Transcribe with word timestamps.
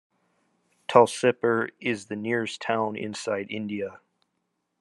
Tulsipur 0.87 1.69
is 1.79 2.07
the 2.07 2.15
nearest 2.15 2.59
town 2.59 2.95
inside 2.95 3.51
India. 3.51 3.99